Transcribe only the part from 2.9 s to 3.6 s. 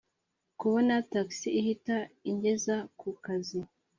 ku kazi.”